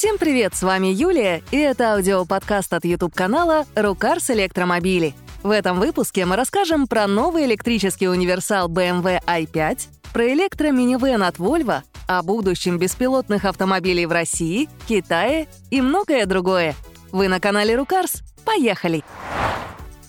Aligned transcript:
Всем 0.00 0.16
привет, 0.16 0.54
с 0.54 0.62
вами 0.62 0.86
Юлия, 0.86 1.42
и 1.50 1.58
это 1.58 1.92
аудиоподкаст 1.92 2.72
от 2.72 2.86
YouTube-канала 2.86 3.66
«Рукарс 3.74 4.30
Электромобили». 4.30 5.12
В 5.42 5.50
этом 5.50 5.78
выпуске 5.78 6.24
мы 6.24 6.36
расскажем 6.36 6.86
про 6.86 7.06
новый 7.06 7.44
электрический 7.44 8.08
универсал 8.08 8.70
BMW 8.70 9.22
i5, 9.22 9.78
про 10.14 10.32
электроминивэн 10.32 11.22
от 11.22 11.36
Volvo, 11.36 11.82
о 12.08 12.22
будущем 12.22 12.78
беспилотных 12.78 13.44
автомобилей 13.44 14.06
в 14.06 14.12
России, 14.12 14.70
Китае 14.88 15.48
и 15.68 15.82
многое 15.82 16.24
другое. 16.24 16.74
Вы 17.12 17.28
на 17.28 17.38
канале 17.38 17.76
Рукарс. 17.76 18.22
Поехали! 18.46 19.04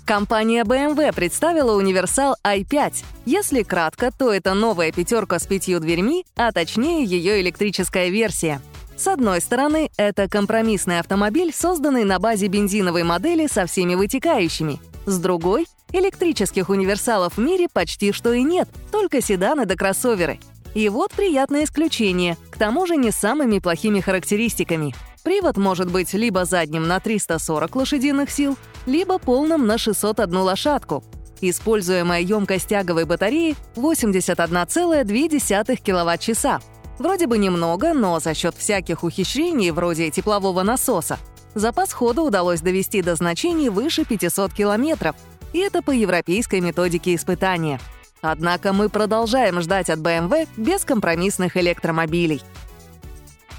Компания 0.05 0.64
BMW 0.64 1.14
представила 1.14 1.76
универсал 1.76 2.38
i5. 2.46 3.04
Если 3.26 3.64
кратко, 3.64 4.12
то 4.18 4.32
это 4.32 4.54
новая 4.54 4.94
пятерка 4.94 5.38
с 5.38 5.46
пятью 5.46 5.82
дверьми, 5.82 6.26
а 6.38 6.54
точнее 6.54 7.04
ее 7.04 7.42
электрическая 7.42 8.08
версия. 8.08 8.62
С 9.02 9.07
одной 9.07 9.41
стороны, 9.41 9.89
это 9.97 10.29
компромиссный 10.29 10.99
автомобиль, 10.99 11.52
созданный 11.52 12.03
на 12.03 12.20
базе 12.20 12.45
бензиновой 12.45 13.02
модели 13.02 13.48
со 13.48 13.66
всеми 13.66 13.95
вытекающими. 13.95 14.80
С 15.07 15.17
другой, 15.17 15.66
электрических 15.91 16.70
универсалов 16.70 17.35
в 17.35 17.40
мире 17.40 17.67
почти 17.67 18.12
что 18.12 18.31
и 18.31 18.43
нет, 18.43 18.70
только 18.91 19.20
седаны 19.20 19.66
да 19.66 19.76
кроссоверы. 19.76 20.40
И 20.76 20.88
вот 20.88 21.13
приятное 21.13 21.63
исключение, 21.63 22.38
к 22.52 22.59
тому 22.59 22.85
же 22.85 22.95
не 22.95 23.09
самыми 23.09 23.57
плохими 23.57 24.02
характеристиками. 24.02 24.93
Привод 25.23 25.57
может 25.57 25.91
быть 25.91 26.13
либо 26.13 26.45
задним 26.45 26.88
на 26.88 26.99
340 26.99 27.76
лошадиных 27.76 28.29
сил, 28.29 28.55
либо 28.85 29.18
полным 29.18 29.65
на 29.65 29.79
601 29.79 30.38
лошадку. 30.38 31.04
Используемая 31.41 32.21
емкость 32.21 32.68
тяговой 32.68 33.05
батареи 33.05 33.55
81,2 33.76 35.77
кВт-часа. 35.77 36.59
Вроде 37.02 37.26
бы 37.26 37.40
немного, 37.40 37.96
но 37.96 38.20
за 38.20 38.36
счет 38.36 38.54
всяких 38.55 39.04
ухищрений, 39.04 39.72
вроде 39.72 40.12
теплового 40.12 40.62
насоса, 40.62 41.18
запас 41.55 41.94
хода 41.94 42.22
удалось 42.22 42.62
довести 42.62 43.02
до 43.02 43.16
значений 43.16 43.70
выше 43.70 44.05
500 44.05 44.54
километров, 44.54 45.16
и 45.52 45.58
это 45.58 45.82
по 45.82 45.90
европейской 45.90 46.62
методике 46.62 47.16
испытания. 47.16 47.80
Однако 48.21 48.71
мы 48.71 48.88
продолжаем 48.88 49.62
ждать 49.62 49.90
от 49.90 49.98
BMW 49.98 50.48
бескомпромиссных 50.58 51.58
электромобилей. 51.58 52.43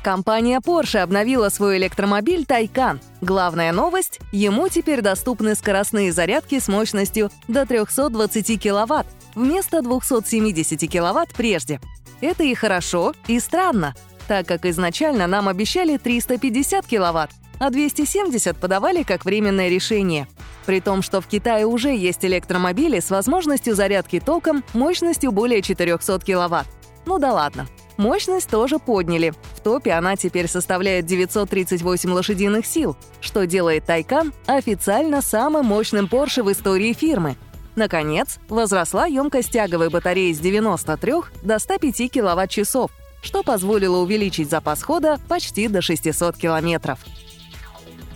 Компания 0.04 0.60
Porsche 0.60 1.00
обновила 1.00 1.48
свой 1.48 1.78
электромобиль 1.78 2.44
Taycan. 2.44 3.00
Главная 3.22 3.72
новость— 3.72 4.20
ему 4.32 4.68
теперь 4.68 5.00
доступны 5.00 5.56
скоростные 5.56 6.12
зарядки 6.12 6.60
с 6.60 6.68
мощностью 6.68 7.28
до 7.48 7.66
320 7.66 8.62
кВт 8.62 9.06
вместо 9.34 9.82
270 9.82 10.88
кВт 10.88 11.34
прежде. 11.34 11.80
Это 12.22 12.44
и 12.44 12.54
хорошо, 12.54 13.14
и 13.26 13.40
странно, 13.40 13.94
так 14.28 14.46
как 14.46 14.64
изначально 14.64 15.26
нам 15.26 15.48
обещали 15.48 15.96
350 15.96 16.86
кВт, 16.86 17.30
а 17.58 17.70
270 17.70 18.56
подавали 18.56 19.02
как 19.02 19.24
временное 19.24 19.68
решение. 19.68 20.28
При 20.64 20.80
том, 20.80 21.02
что 21.02 21.20
в 21.20 21.26
Китае 21.26 21.66
уже 21.66 21.94
есть 21.94 22.24
электромобили 22.24 23.00
с 23.00 23.10
возможностью 23.10 23.74
зарядки 23.74 24.20
током 24.20 24.62
мощностью 24.72 25.32
более 25.32 25.62
400 25.62 26.20
кВт. 26.20 26.66
Ну 27.06 27.18
да 27.18 27.32
ладно. 27.32 27.66
Мощность 27.96 28.48
тоже 28.48 28.78
подняли. 28.78 29.34
В 29.56 29.60
топе 29.60 29.90
она 29.90 30.14
теперь 30.14 30.48
составляет 30.48 31.06
938 31.06 32.10
лошадиных 32.12 32.64
сил, 32.66 32.96
что 33.20 33.46
делает 33.46 33.84
Тайкан 33.84 34.32
официально 34.46 35.22
самым 35.22 35.66
мощным 35.66 36.06
Porsche 36.06 36.44
в 36.44 36.52
истории 36.52 36.92
фирмы. 36.92 37.36
Наконец, 37.74 38.38
возросла 38.48 39.06
емкость 39.06 39.50
тяговой 39.50 39.88
батареи 39.88 40.32
с 40.32 40.38
93 40.38 41.12
до 41.42 41.58
105 41.58 42.12
кВт-часов, 42.12 42.90
что 43.22 43.42
позволило 43.42 43.98
увеличить 43.98 44.50
запас 44.50 44.82
хода 44.82 45.18
почти 45.28 45.68
до 45.68 45.80
600 45.80 46.36
километров. 46.36 46.98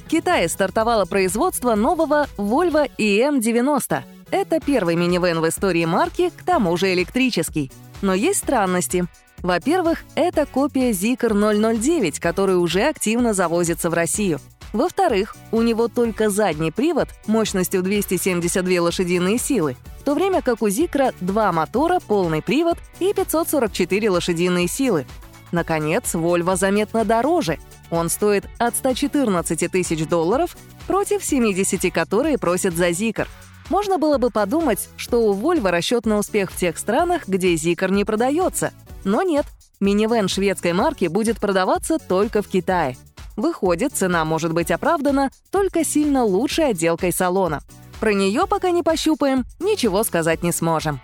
В 0.05 0.09
Китае 0.09 0.49
стартовало 0.49 1.05
производство 1.05 1.75
нового 1.75 2.29
Volvo 2.37 2.91
EM90. 2.99 4.03
Это 4.31 4.61
первый 4.61 4.95
минивэн 4.95 5.41
в 5.41 5.49
истории 5.49 5.85
марки, 5.85 6.31
к 6.31 6.45
тому 6.45 6.77
же 6.77 6.93
электрический. 6.93 7.73
Но 8.03 8.15
есть 8.15 8.41
странности. 8.41 9.07
Во-первых, 9.39 10.05
это 10.15 10.47
копия 10.47 10.91
Zikr 10.91 11.33
009, 11.33 12.21
который 12.21 12.57
уже 12.57 12.83
активно 12.83 13.33
завозится 13.33 13.91
в 13.91 13.95
Россию. 13.95 14.41
Во-вторых, 14.73 15.37
у 15.53 15.63
него 15.63 15.89
только 15.89 16.29
задний 16.29 16.71
привод 16.71 17.09
мощностью 17.27 17.83
272 17.83 18.81
лошадиные 18.83 19.39
силы, 19.39 19.77
в 20.01 20.05
то 20.05 20.15
время 20.15 20.43
как 20.43 20.63
у 20.63 20.69
Зикра 20.69 21.13
два 21.21 21.53
мотора, 21.53 22.01
полный 22.01 22.43
привод 22.43 22.79
и 23.01 23.13
544 23.13 24.11
лошадиные 24.11 24.69
силы. 24.69 25.07
Наконец, 25.53 26.15
Volvo 26.15 26.57
заметно 26.57 27.05
дороже— 27.05 27.59
он 27.91 28.09
стоит 28.09 28.45
от 28.59 28.77
114 28.77 29.71
тысяч 29.71 30.07
долларов 30.07 30.57
против 30.87 31.25
70, 31.25 31.93
которые 31.93 32.39
просят 32.39 32.75
за 32.75 32.91
Zikr. 32.91 33.29
Можно 33.69 33.99
было 33.99 34.19
бы 34.19 34.31
подумать, 34.31 34.89
что 34.97 35.23
у 35.23 35.35
Volvo 35.35 35.71
расчет 35.71 36.07
на 36.07 36.19
успех 36.19 36.51
в 36.51 36.57
тех 36.57 36.79
странах, 36.79 37.27
где 37.27 37.55
Zikr 37.55 37.91
не 37.91 38.05
продается. 38.05 38.73
Но 39.05 39.23
нет, 39.23 39.47
минивэн 39.81 40.29
шведской 40.29 40.73
марки 40.73 41.07
будет 41.07 41.39
продаваться 41.39 41.99
только 41.99 42.43
в 42.43 42.49
Китае. 42.49 42.97
Выходит, 43.37 43.93
цена 43.93 44.25
может 44.25 44.53
быть 44.53 44.71
оправдана 44.71 45.31
только 45.51 45.85
сильно 45.85 46.25
лучшей 46.25 46.71
отделкой 46.71 47.13
салона. 47.13 47.61
Про 48.01 48.15
нее 48.15 48.47
пока 48.47 48.71
не 48.71 48.83
пощупаем, 48.83 49.45
ничего 49.61 50.03
сказать 50.05 50.43
не 50.43 50.53
сможем. 50.53 51.01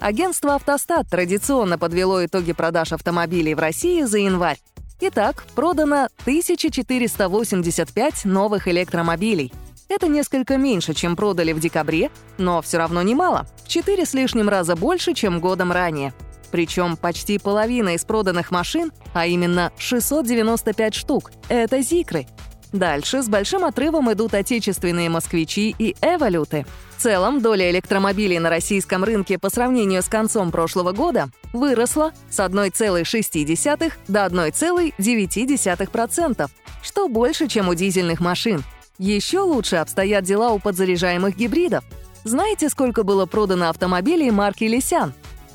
Агентство 0.00 0.56
«Автостат» 0.56 1.08
традиционно 1.08 1.78
подвело 1.78 2.24
итоги 2.24 2.52
продаж 2.52 2.92
автомобилей 2.92 3.54
в 3.54 3.58
России 3.58 4.02
за 4.02 4.18
январь. 4.18 4.58
Итак, 5.00 5.44
продано 5.54 6.08
1485 6.22 8.24
новых 8.24 8.68
электромобилей. 8.68 9.52
Это 9.88 10.08
несколько 10.08 10.56
меньше, 10.56 10.94
чем 10.94 11.16
продали 11.16 11.52
в 11.52 11.60
декабре, 11.60 12.10
но 12.38 12.62
все 12.62 12.78
равно 12.78 13.02
немало. 13.02 13.46
В 13.64 13.68
4 13.68 14.04
с 14.04 14.14
лишним 14.14 14.48
раза 14.48 14.76
больше, 14.76 15.14
чем 15.14 15.40
годом 15.40 15.72
ранее. 15.72 16.14
Причем 16.54 16.96
почти 16.96 17.38
половина 17.38 17.96
из 17.96 18.04
проданных 18.04 18.52
машин, 18.52 18.92
а 19.12 19.26
именно 19.26 19.72
695 19.76 20.94
штук, 20.94 21.32
это 21.48 21.82
«Зикры». 21.82 22.28
Дальше 22.72 23.24
с 23.24 23.28
большим 23.28 23.64
отрывом 23.64 24.12
идут 24.12 24.34
отечественные 24.34 25.10
«Москвичи» 25.10 25.74
и 25.76 25.96
«Эволюты». 26.00 26.64
В 26.96 27.02
целом, 27.02 27.42
доля 27.42 27.72
электромобилей 27.72 28.38
на 28.38 28.50
российском 28.50 29.02
рынке 29.02 29.36
по 29.36 29.50
сравнению 29.50 30.00
с 30.00 30.06
концом 30.06 30.52
прошлого 30.52 30.92
года 30.92 31.28
выросла 31.52 32.12
с 32.30 32.38
1,6 32.38 33.92
до 34.06 34.24
1,9%, 34.24 36.50
что 36.84 37.08
больше, 37.08 37.48
чем 37.48 37.68
у 37.68 37.74
дизельных 37.74 38.20
машин. 38.20 38.62
Еще 38.98 39.40
лучше 39.40 39.74
обстоят 39.74 40.22
дела 40.22 40.52
у 40.52 40.60
подзаряжаемых 40.60 41.36
гибридов. 41.36 41.82
Знаете, 42.22 42.68
сколько 42.68 43.02
было 43.02 43.26
продано 43.26 43.70
автомобилей 43.70 44.30
марки 44.30 44.62
«Лисян»? 44.62 45.14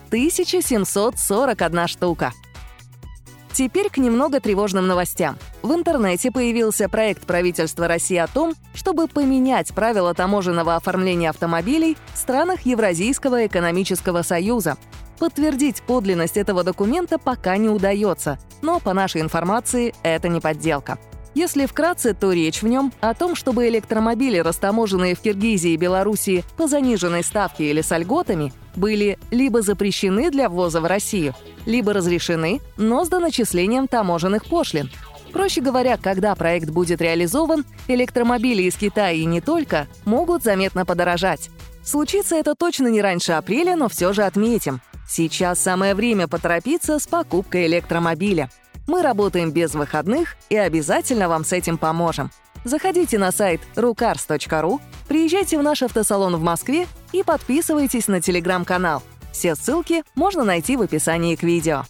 1741 0.10 1.88
штука. 1.88 2.34
Теперь 3.54 3.90
к 3.90 3.98
немного 3.98 4.40
тревожным 4.40 4.88
новостям. 4.88 5.38
В 5.62 5.74
интернете 5.74 6.32
появился 6.32 6.88
проект 6.88 7.26
правительства 7.26 7.88
России 7.88 8.18
о 8.18 8.28
том, 8.28 8.54
чтобы 8.74 9.08
поменять 9.08 9.74
правила 9.74 10.14
таможенного 10.14 10.76
оформления 10.76 11.30
автомобилей 11.30 11.98
в 12.14 12.18
странах 12.18 12.62
Евразийского 12.62 13.46
экономического 13.46 14.22
союза. 14.22 14.78
Подтвердить 15.20 15.82
подлинность 15.82 16.38
этого 16.38 16.64
документа 16.64 17.20
пока 17.20 17.58
не 17.58 17.70
удается, 17.70 18.40
но 18.62 18.80
по 18.80 18.94
нашей 18.94 19.22
информации 19.22 19.94
это 20.04 20.30
не 20.30 20.40
подделка. 20.40 20.98
Если 21.40 21.68
вкратце, 21.68 22.14
то 22.14 22.34
речь 22.34 22.62
в 22.62 22.68
нем 22.68 22.92
о 23.00 23.14
том, 23.14 23.34
чтобы 23.34 23.70
электромобили, 23.70 24.40
растаможенные 24.40 25.16
в 25.16 25.22
Киргизии 25.22 25.72
и 25.72 25.78
Белоруссии 25.78 26.44
по 26.58 26.68
заниженной 26.68 27.24
ставке 27.24 27.70
или 27.70 27.80
с 27.80 27.98
льготами, 27.98 28.52
были 28.76 29.18
либо 29.32 29.62
запрещены 29.62 30.32
для 30.32 30.50
ввоза 30.50 30.82
в 30.82 30.86
Россию, 30.86 31.34
либо 31.66 31.94
разрешены, 31.94 32.60
но 32.76 33.06
с 33.06 33.08
доначислением 33.08 33.88
таможенных 33.88 34.48
пошлин. 34.48 34.92
Проще 35.32 35.62
говоря, 35.62 35.96
когда 35.96 36.36
проект 36.36 36.72
будет 36.72 37.00
реализован, 37.00 37.64
электромобили 37.88 38.64
из 38.64 38.76
Китая 38.76 39.14
и 39.14 39.24
не 39.24 39.40
только 39.40 39.88
могут 40.04 40.44
заметно 40.44 40.86
подорожать. 40.86 41.52
Случится 41.86 42.36
это 42.36 42.54
точно 42.54 42.90
не 42.90 43.02
раньше 43.02 43.32
апреля, 43.32 43.78
но 43.78 43.88
все 43.88 44.12
же 44.12 44.24
отметим. 44.24 44.82
Сейчас 45.08 45.62
самое 45.62 45.96
время 45.96 46.28
поторопиться 46.28 47.00
с 47.00 47.08
покупкой 47.08 47.68
электромобиля. 47.68 48.50
Мы 48.90 49.04
работаем 49.04 49.52
без 49.52 49.76
выходных 49.76 50.36
и 50.50 50.58
обязательно 50.58 51.30
вам 51.30 51.46
с 51.46 51.54
этим 51.54 51.78
поможем. 51.78 52.32
Заходите 52.64 53.20
на 53.20 53.32
сайт 53.32 53.62
rucars.ru, 53.76 54.82
приезжайте 55.08 55.60
в 55.60 55.62
наш 55.62 55.84
автосалон 55.84 56.36
в 56.38 56.42
Москве 56.42 56.88
и 57.12 57.22
подписывайтесь 57.22 58.08
на 58.08 58.20
телеграм-канал. 58.20 59.04
Все 59.32 59.54
ссылки 59.54 60.04
можно 60.16 60.44
найти 60.44 60.76
в 60.76 60.82
описании 60.82 61.36
к 61.36 61.44
видео. 61.44 61.84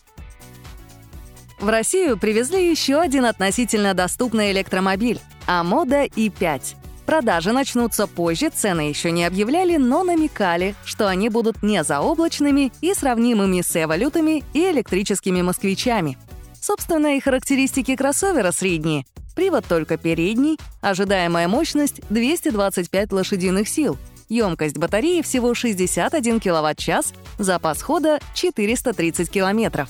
В 1.57 1.69
Россию 1.69 2.17
привезли 2.17 2.69
еще 2.69 2.99
один 2.99 3.23
относительно 3.23 3.93
доступный 3.93 4.51
электромобиль— 4.51 5.21
Амода 5.47 6.03
i5. 6.03 6.75
Продажи 7.05 7.53
начнутся 7.53 8.07
позже, 8.07 8.49
цены 8.49 8.89
еще 8.89 9.11
не 9.11 9.23
объявляли, 9.23 9.77
но 9.77 10.03
намекали, 10.03 10.75
что 10.83 11.07
они 11.07 11.29
будут 11.29 11.63
не 11.63 11.81
заоблачными 11.81 12.73
и 12.81 12.93
сравнимыми 12.93 13.61
с 13.61 13.81
эволютами 13.81 14.43
и 14.53 14.69
электрическими 14.69 15.41
москвичами— 15.41 16.17
Собственно, 16.61 17.15
и 17.15 17.19
характеристики 17.19 17.95
кроссовера 17.95 18.51
средние. 18.51 19.05
Привод 19.35 19.65
только 19.65 19.97
передний, 19.97 20.57
ожидаемая 20.81 21.47
мощность— 21.47 22.01
225 22.09 23.13
лошадиных 23.13 23.69
сил, 23.69 23.97
емкость 24.27 24.77
батареи 24.77 25.21
всего 25.21 25.53
61 25.53 26.39
кВт-час, 26.39 27.13
запас 27.37 27.81
хода— 27.81 28.19
430 28.33 29.29
км. 29.29 29.87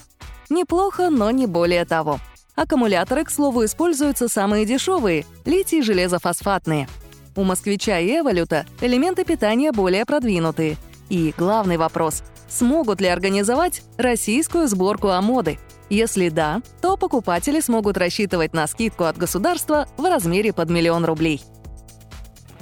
Неплохо, 0.49 1.09
но 1.09 1.31
не 1.31 1.47
более 1.47 1.85
того. 1.85 2.19
Аккумуляторы, 2.55 3.23
к 3.23 3.31
слову, 3.31 3.65
используются 3.65 4.27
самые 4.27 4.65
дешевые— 4.65 5.25
литий-железофосфатные. 5.45 6.87
У 7.35 7.43
«Москвича» 7.43 7.99
и 7.99 8.19
«Эволюта» 8.19 8.65
элементы 8.81 9.23
питания 9.23 9.71
более 9.71 10.05
продвинутые. 10.05 10.77
И 11.09 11.33
главный 11.37 11.77
вопрос— 11.77 12.21
смогут 12.49 13.01
ли 13.01 13.07
организовать 13.07 13.81
российскую 13.97 14.67
сборку 14.67 15.09
Амоды— 15.09 15.57
если 15.89 16.29
да, 16.29 16.61
то 16.81 16.97
покупатели 16.97 17.59
смогут 17.59 17.97
рассчитывать 17.97 18.53
на 18.53 18.67
скидку 18.67 19.05
от 19.05 19.17
государства 19.17 19.87
в 19.97 20.03
размере 20.03 20.53
под 20.53 20.69
миллион 20.69 21.05
рублей. 21.05 21.41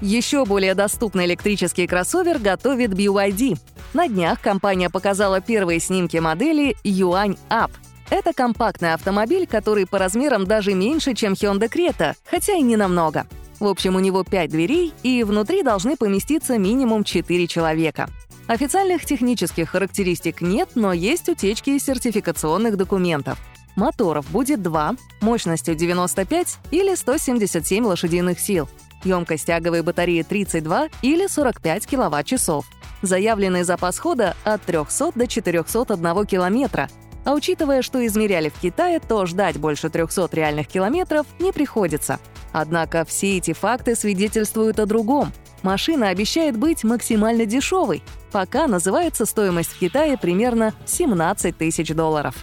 Еще 0.02 0.46
более 0.46 0.76
доступный 0.76 1.26
электрический 1.26 1.88
кроссовер 1.88 2.38
готовит 2.38 2.92
BYD. 2.92 3.58
На 3.94 4.08
днях 4.08 4.40
компания 4.42 4.90
показала 4.90 5.42
первые 5.42 5.80
снимки 5.80 6.18
модели 6.18 6.76
Yuan 6.84 7.38
Up. 7.50 7.72
Это 8.10 8.32
компактный 8.32 8.94
автомобиль, 8.94 9.48
который 9.48 9.86
по 9.86 9.98
размерам 9.98 10.46
даже 10.46 10.74
меньше, 10.74 11.14
чем 11.14 11.34
Hyundai 11.34 11.70
Creta, 11.70 12.14
хотя 12.30 12.54
и 12.54 12.62
не 12.62 12.78
намного. 12.78 13.26
В 13.60 13.66
общем, 13.66 13.96
у 13.96 14.00
него 14.00 14.24
5 14.24 14.52
дверей, 14.52 14.94
и 15.02 15.24
внутри 15.24 15.64
должны 15.64 15.98
поместиться 15.98 16.58
минимум 16.60 17.04
4 17.04 17.48
человека. 17.48 18.08
Официальных 18.48 19.06
технических 19.06 19.70
характеристик 19.70 20.40
нет, 20.40 20.70
но 20.76 20.94
есть 20.94 21.28
утечки 21.28 21.78
сертификационных 21.78 22.78
документов. 22.78 23.38
Моторов 23.76 24.30
будет 24.32 24.62
два, 24.62 24.96
мощностью 25.20 25.76
95 25.76 26.58
или 26.72 26.96
177 26.96 27.86
лошадиных 27.86 28.40
сил. 28.40 28.70
Емкость 29.04 29.46
тяговой 29.46 29.84
батареи 29.84 30.24
32 30.24 30.88
или 31.02 31.28
45 31.28 31.86
киловатт-часов. 31.86 32.66
Заявленный 33.02 33.64
запас 33.64 34.00
хода 34.00 34.36
от 34.46 34.62
300 34.64 35.12
до 35.14 35.28
401 35.28 36.26
километра. 36.26 36.90
А 37.26 37.34
учитывая, 37.34 37.82
что 37.82 38.04
измеряли 38.08 38.48
в 38.48 38.60
Китае, 38.60 39.02
то 39.02 39.26
ждать 39.26 39.58
больше 39.58 39.90
300 39.90 40.30
реальных 40.32 40.68
километров 40.68 41.28
не 41.40 41.52
приходится. 41.52 42.20
Однако 42.54 43.04
все 43.06 43.38
эти 43.38 43.52
факты 43.52 43.96
свидетельствуют 43.96 44.80
о 44.80 44.86
другом. 44.86 45.34
Машина 45.64 46.10
обещает 46.10 46.58
быть 46.58 46.84
максимально 46.84 47.46
дешевой, 47.46 48.04
Пока 48.32 48.68
называется 48.68 49.26
стоимость 49.26 49.72
в 49.72 49.80
Китае 49.80 50.18
примерно 50.18 50.74
17 50.86 51.58
тысяч 51.58 51.94
долларов. 51.94 52.36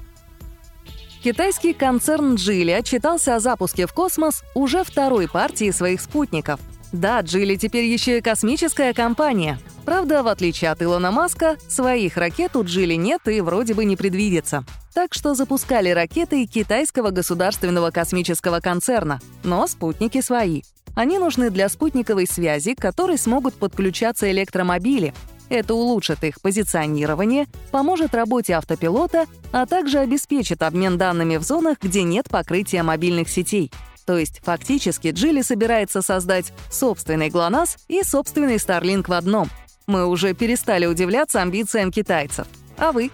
Китайский 1.23 1.73
концерн 1.73 2.35
Джили 2.35 2.71
отчитался 2.71 3.37
о 3.37 3.41
запуске 3.41 3.87
в 3.87 3.93
космос 3.93 4.43
уже 4.55 4.85
второй 4.85 5.29
партии 5.29 5.71
своих 5.71 6.01
спутников. 6.01 6.61
Да, 6.93 7.21
Джили 7.21 7.57
теперь 7.57 7.87
еще 7.87 8.19
и 8.19 8.21
космическая 8.21 8.93
компания. 8.93 9.59
Правда, 9.85 10.23
в 10.23 10.29
отличие 10.29 10.71
от 10.71 10.83
Илона 10.83 11.11
Маска, 11.11 11.57
своих 11.69 12.17
ракет 12.17 12.57
у 12.57 12.65
Джили 12.65 12.95
нет 12.95 13.27
и 13.27 13.41
вроде 13.41 13.75
бы 13.75 13.85
не 13.85 13.97
предвидится. 13.97 14.65
Так 14.95 15.15
что 15.15 15.35
запускали 15.35 15.91
ракеты 15.91 16.47
китайского 16.47 17.11
государственного 17.11 17.91
космического 17.91 18.61
концерна, 18.61 19.21
но 19.43 19.67
спутники 19.67 20.21
свои. 20.21 20.63
Они 20.95 21.19
нужны 21.19 21.51
для 21.51 21.69
спутниковой 21.69 22.27
связи, 22.27 22.75
к 22.75 22.81
которой 22.81 23.19
смогут 23.19 23.55
подключаться 23.55 24.31
электромобили, 24.31 25.13
это 25.49 25.75
улучшит 25.75 26.25
их 26.25 26.41
позиционирование, 26.41 27.47
поможет 27.71 28.15
работе 28.15 28.55
автопилота, 28.55 29.27
а 29.53 29.67
также 29.67 29.99
обеспечит 29.99 30.63
обмен 30.63 30.97
данными 30.97 31.37
в 31.37 31.43
зонах, 31.43 31.79
где 31.81 32.03
нет 32.03 32.29
покрытия 32.29 32.83
мобильных 32.83 33.29
сетей. 33.29 33.71
То 34.07 34.19
есть 34.19 34.41
фактически 34.43 35.09
Джили 35.09 35.43
собирается 35.43 36.03
создать 36.03 36.53
собственный 36.71 37.31
ГЛОНАСС 37.31 37.79
и 37.89 38.03
собственный 38.03 38.57
Starlink 38.57 39.09
в 39.09 39.13
одном. 39.13 39.49
Мы 39.87 40.07
уже 40.07 40.35
перестали 40.35 40.87
удивляться 40.87 41.41
амбициям 41.41 41.91
китайцев. 41.91 42.47
А 42.77 42.93
вы? 42.93 43.11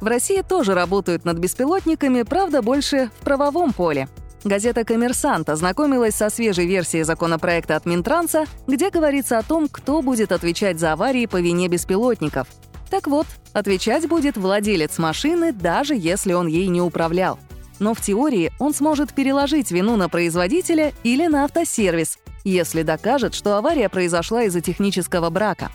В 0.00 0.06
России 0.06 0.42
тоже 0.42 0.74
работают 0.74 1.24
над 1.24 1.38
беспилотниками, 1.38 2.22
правда, 2.22 2.62
больше 2.62 3.10
в 3.20 3.24
правовом 3.24 3.72
поле. 3.72 4.08
Газета 4.44 4.84
«Коммерсант» 4.84 5.48
ознакомилась 5.48 6.16
со 6.16 6.28
свежей 6.28 6.66
версией 6.66 7.04
законопроекта 7.04 7.76
от 7.76 7.86
Минтранса, 7.86 8.44
где 8.66 8.90
говорится 8.90 9.38
о 9.38 9.42
том, 9.42 9.68
кто 9.68 10.02
будет 10.02 10.32
отвечать 10.32 10.80
за 10.80 10.92
аварии 10.92 11.26
по 11.26 11.40
вине 11.40 11.68
беспилотников. 11.68 12.48
Так 12.90 13.06
вот, 13.06 13.26
отвечать 13.52 14.08
будет 14.08 14.36
владелец 14.36 14.98
машины, 14.98 15.52
даже 15.52 15.94
если 15.94 16.32
он 16.32 16.48
ей 16.48 16.66
не 16.66 16.82
управлял. 16.82 17.38
Но 17.78 17.94
в 17.94 18.00
теории 18.00 18.52
он 18.58 18.74
сможет 18.74 19.14
переложить 19.14 19.70
вину 19.70 19.96
на 19.96 20.08
производителя 20.08 20.92
или 21.04 21.26
на 21.26 21.44
автосервис, 21.44 22.18
если 22.44 22.82
докажет, 22.82 23.34
что 23.34 23.56
авария 23.56 23.88
произошла 23.88 24.42
из-за 24.42 24.60
технического 24.60 25.30
брака. 25.30 25.70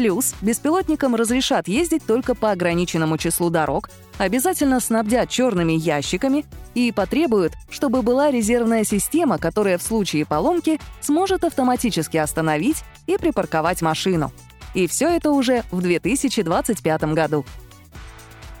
Плюс 0.00 0.34
беспилотникам 0.40 1.14
разрешат 1.14 1.68
ездить 1.68 2.06
только 2.06 2.34
по 2.34 2.52
ограниченному 2.52 3.18
числу 3.18 3.50
дорог, 3.50 3.90
обязательно 4.16 4.80
снабдят 4.80 5.28
черными 5.28 5.74
ящиками 5.74 6.46
и 6.74 6.90
потребуют, 6.90 7.52
чтобы 7.68 8.00
была 8.00 8.30
резервная 8.30 8.84
система, 8.84 9.36
которая 9.36 9.76
в 9.76 9.82
случае 9.82 10.24
поломки 10.24 10.80
сможет 11.02 11.44
автоматически 11.44 12.16
остановить 12.16 12.82
и 13.06 13.18
припарковать 13.18 13.82
машину. 13.82 14.32
И 14.72 14.86
все 14.86 15.06
это 15.06 15.32
уже 15.32 15.64
в 15.70 15.82
2025 15.82 17.02
году. 17.12 17.44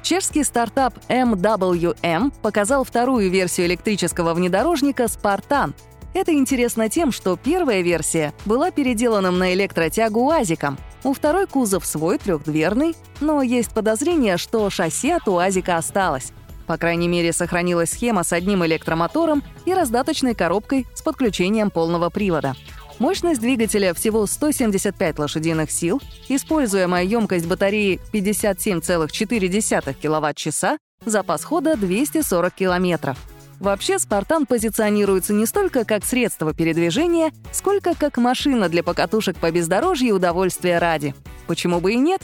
Чешский 0.02 0.44
стартап 0.44 0.92
MWM 1.08 2.34
показал 2.42 2.84
вторую 2.84 3.30
версию 3.30 3.68
электрического 3.68 4.34
внедорожника 4.34 5.08
«Спартан», 5.08 5.74
это 6.12 6.34
интересно 6.34 6.88
тем, 6.88 7.12
что 7.12 7.36
первая 7.36 7.82
версия 7.82 8.34
была 8.44 8.70
переделанным 8.72 9.38
на 9.38 9.54
электротягу 9.54 10.20
УАЗиком. 10.20 10.76
У 11.02 11.12
второй 11.14 11.46
кузов 11.46 11.86
свой 11.86 12.18
трехдверный, 12.18 12.94
но 13.20 13.42
есть 13.42 13.70
подозрение, 13.72 14.36
что 14.36 14.68
шасси 14.68 15.10
от 15.10 15.26
УАЗика 15.28 15.76
осталось. 15.76 16.32
По 16.66 16.76
крайней 16.76 17.08
мере, 17.08 17.32
сохранилась 17.32 17.90
схема 17.90 18.22
с 18.22 18.32
одним 18.32 18.64
электромотором 18.64 19.42
и 19.64 19.74
раздаточной 19.74 20.34
коробкой 20.34 20.86
с 20.94 21.02
подключением 21.02 21.70
полного 21.70 22.10
привода. 22.10 22.54
Мощность 23.00 23.40
двигателя 23.40 23.94
всего 23.94 24.26
175 24.26 25.18
лошадиных 25.18 25.70
сил, 25.70 26.02
используемая 26.28 27.02
емкость 27.04 27.46
батареи 27.46 27.98
57,4 28.12 29.94
кВт-часа, 29.94 30.76
запас 31.06 31.44
хода 31.44 31.76
240 31.76 32.52
километров. 32.52 33.16
Вообще, 33.60 33.98
«Спартан» 33.98 34.46
позиционируется 34.46 35.34
не 35.34 35.44
столько 35.44 35.84
как 35.84 36.06
средство 36.06 36.54
передвижения, 36.54 37.30
сколько 37.52 37.94
как 37.94 38.16
машина 38.16 38.70
для 38.70 38.82
покатушек 38.82 39.36
по 39.36 39.50
бездорожью 39.50 40.16
удовольствия 40.16 40.78
ради. 40.78 41.14
Почему 41.46 41.78
бы 41.78 41.92
и 41.92 41.96
нет? 41.96 42.22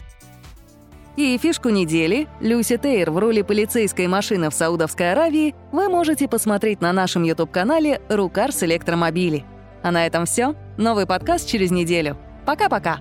И 1.16 1.36
фишку 1.38 1.68
недели 1.68 2.26
Люси 2.40 2.78
Тейр 2.78 3.10
в 3.10 3.18
роли 3.18 3.42
полицейской 3.42 4.06
машины 4.06 4.48
в 4.48 4.54
Саудовской 4.54 5.12
Аравии 5.12 5.54
вы 5.72 5.88
можете 5.88 6.26
посмотреть 6.26 6.80
на 6.80 6.92
нашем 6.92 7.22
YouTube-канале 7.22 8.00
«Рукарс 8.08 8.62
электромобили». 8.62 9.44
А 9.82 9.90
на 9.90 10.06
этом 10.06 10.24
все. 10.24 10.54
Новый 10.78 11.06
подкаст 11.06 11.46
через 11.46 11.70
неделю. 11.70 12.16
Пока-пока! 12.46 12.98